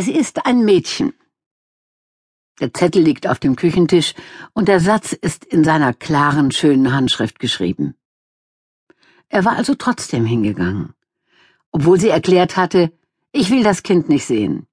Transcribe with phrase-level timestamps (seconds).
[0.00, 1.12] Es ist ein Mädchen.
[2.60, 4.14] Der Zettel liegt auf dem Küchentisch
[4.52, 7.96] und der Satz ist in seiner klaren, schönen Handschrift geschrieben.
[9.28, 10.94] Er war also trotzdem hingegangen,
[11.72, 12.92] obwohl sie erklärt hatte,
[13.32, 14.68] ich will das Kind nicht sehen.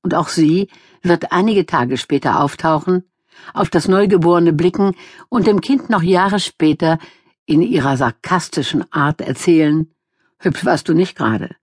[0.00, 0.70] Und auch sie
[1.02, 3.04] wird einige Tage später auftauchen,
[3.52, 4.94] auf das Neugeborene blicken
[5.28, 6.98] und dem Kind noch Jahre später
[7.44, 9.92] in ihrer sarkastischen Art erzählen,
[10.38, 11.56] hübsch warst du nicht gerade.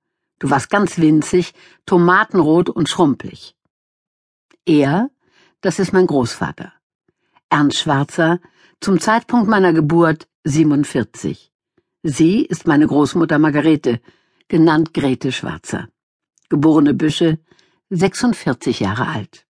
[0.43, 1.53] Du warst ganz winzig,
[1.85, 3.55] tomatenrot und schrumpelig.
[4.65, 5.09] Er,
[5.61, 6.73] das ist mein Großvater.
[7.47, 8.41] Ernst Schwarzer,
[8.81, 11.49] zum Zeitpunkt meiner Geburt 47.
[12.03, 14.01] Sie ist meine Großmutter Margarete,
[14.49, 15.87] genannt Grete Schwarzer.
[16.49, 17.39] Geborene Büsche,
[17.89, 19.45] 46 Jahre alt.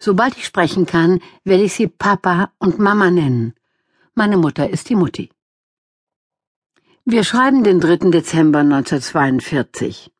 [0.00, 3.54] Sobald ich sprechen kann, werde ich sie Papa und Mama nennen.
[4.16, 5.30] Meine Mutter ist die Mutti.
[7.06, 8.10] Wir schreiben den 3.
[8.10, 10.12] Dezember 1942.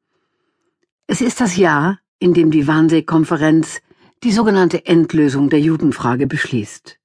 [1.07, 3.83] Es ist das Jahr, in dem die Wannsee-Konferenz
[4.23, 6.99] die sogenannte Endlösung der Judenfrage beschließt.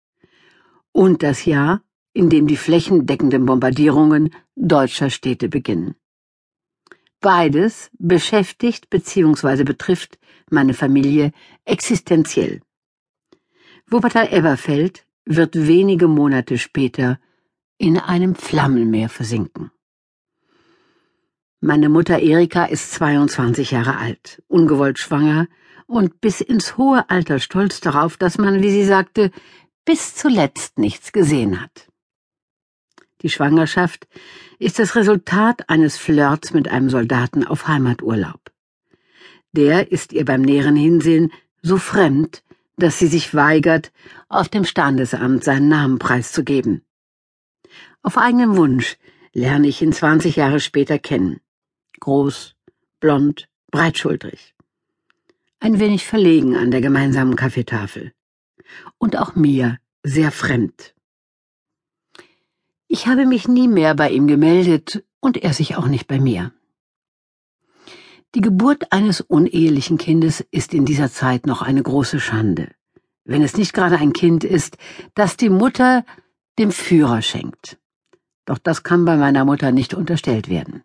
[0.93, 1.81] Und das Jahr,
[2.13, 5.95] in dem die flächendeckenden Bombardierungen deutscher Städte beginnen.
[7.19, 9.65] Beides beschäftigt bzw.
[9.65, 10.17] betrifft
[10.49, 11.33] meine Familie
[11.65, 12.61] existenziell.
[13.87, 17.19] Wuppertal-Elberfeld wird wenige Monate später
[17.77, 19.71] in einem Flammenmeer versinken.
[21.61, 25.47] Meine Mutter Erika ist 22 Jahre alt, ungewollt schwanger
[25.87, 29.31] und bis ins hohe Alter stolz darauf, dass man, wie sie sagte,
[29.83, 31.89] bis zuletzt nichts gesehen hat.
[33.21, 34.07] Die Schwangerschaft
[34.59, 38.51] ist das Resultat eines Flirts mit einem Soldaten auf Heimaturlaub.
[39.53, 42.43] Der ist ihr beim näheren Hinsehen so fremd,
[42.77, 43.91] dass sie sich weigert,
[44.27, 46.83] auf dem Standesamt seinen Namen preiszugeben.
[48.01, 48.97] Auf eigenen Wunsch
[49.33, 51.39] lerne ich ihn 20 Jahre später kennen.
[51.99, 52.55] Groß,
[52.99, 54.53] blond, breitschultrig.
[55.59, 58.13] Ein wenig verlegen an der gemeinsamen Kaffeetafel.
[58.97, 60.95] Und auch mir sehr fremd.
[62.87, 66.53] Ich habe mich nie mehr bei ihm gemeldet und er sich auch nicht bei mir.
[68.35, 72.69] Die Geburt eines unehelichen Kindes ist in dieser Zeit noch eine große Schande,
[73.23, 74.77] wenn es nicht gerade ein Kind ist,
[75.13, 76.05] das die Mutter
[76.59, 77.77] dem Führer schenkt.
[78.45, 80.83] Doch das kann bei meiner Mutter nicht unterstellt werden.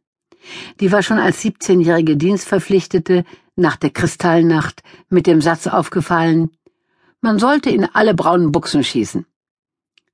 [0.80, 3.24] Die war schon als 17-jährige Dienstverpflichtete
[3.56, 6.50] nach der Kristallnacht mit dem Satz aufgefallen,
[7.20, 9.26] man sollte in alle braunen Buchsen schießen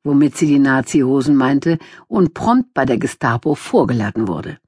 [0.06, 4.58] womit sie die Nazi-Hosen meinte und prompt bei der Gestapo vorgeladen wurde.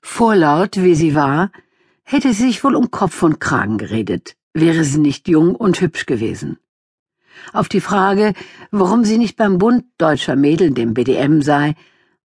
[0.00, 1.50] Vorlaut, wie sie war,
[2.04, 6.06] hätte sie sich wohl um Kopf und Kragen geredet, wäre sie nicht jung und hübsch
[6.06, 6.58] gewesen.
[7.52, 8.32] Auf die Frage,
[8.70, 11.74] warum sie nicht beim Bund deutscher Mädel, dem BDM, sei,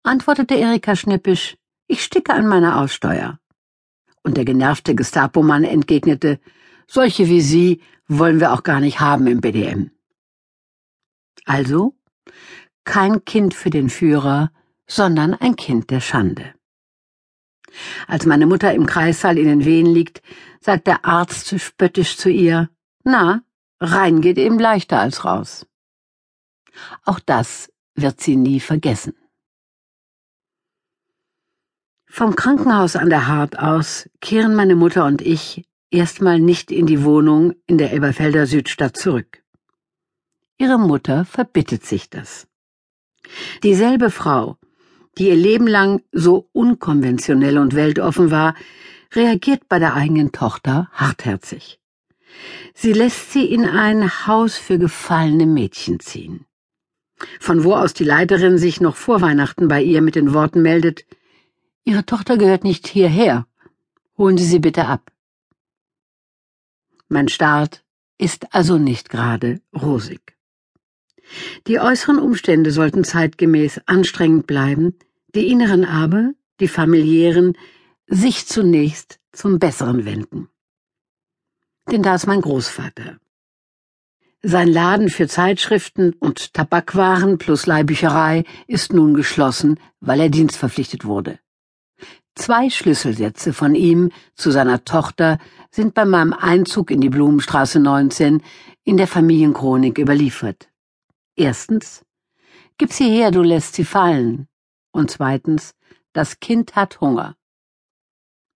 [0.03, 1.57] antwortete Erika schnippisch,
[1.87, 3.39] ich sticke an meiner Aussteuer.
[4.23, 6.41] Und der genervte Gestapo-Mann entgegnete,
[6.87, 9.91] solche wie Sie wollen wir auch gar nicht haben im BDM.
[11.45, 11.95] Also
[12.85, 14.51] kein Kind für den Führer,
[14.87, 16.55] sondern ein Kind der Schande.
[18.07, 20.23] Als meine Mutter im Kreissaal in den Wehen liegt,
[20.61, 22.71] sagt der Arzt spöttisch zu ihr,
[23.03, 23.43] na,
[23.85, 25.67] rein geht eben leichter als raus.
[27.05, 29.15] Auch das wird sie nie vergessen.
[32.07, 37.03] Vom Krankenhaus an der Hart aus kehren meine Mutter und ich erstmal nicht in die
[37.03, 39.43] Wohnung in der Elberfelder Südstadt zurück.
[40.59, 42.47] Ihre Mutter verbittet sich das.
[43.63, 44.59] Dieselbe Frau,
[45.19, 48.55] die ihr Leben lang so unkonventionell und weltoffen war,
[49.13, 51.81] reagiert bei der eigenen Tochter hartherzig.
[52.75, 56.47] Sie lässt sie in ein Haus für gefallene Mädchen ziehen.
[57.41, 61.05] Von wo aus die Leiterin sich noch vor Weihnachten bei ihr mit den Worten meldet,
[61.85, 63.47] Ihre Tochter gehört nicht hierher.
[64.17, 65.13] Holen Sie sie bitte ab.
[67.09, 67.85] Mein Start
[68.17, 70.35] ist also nicht gerade rosig.
[71.67, 74.95] Die äußeren Umstände sollten zeitgemäß anstrengend bleiben,
[75.35, 77.57] die inneren aber, die familiären,
[78.07, 80.49] sich zunächst zum Besseren wenden.
[81.91, 83.19] Denn da ist mein Großvater.
[84.43, 91.39] Sein Laden für Zeitschriften und Tabakwaren plus Leihbücherei ist nun geschlossen, weil er dienstverpflichtet wurde.
[92.35, 95.39] Zwei Schlüsselsätze von ihm zu seiner Tochter
[95.71, 98.43] sind bei meinem Einzug in die Blumenstraße 19
[98.83, 100.69] in der Familienchronik überliefert.
[101.37, 102.05] Erstens,
[102.77, 104.49] gib sie her, du lässt sie fallen.
[104.93, 105.75] Und zweitens,
[106.13, 107.37] das Kind hat Hunger.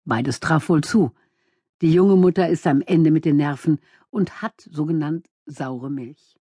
[0.05, 1.13] Beides traf wohl zu.
[1.81, 3.79] Die junge Mutter ist am Ende mit den Nerven
[4.11, 6.38] und hat sogenannt saure Milch.